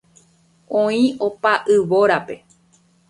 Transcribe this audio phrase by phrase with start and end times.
[0.83, 2.35] Oĩ opa yvórape.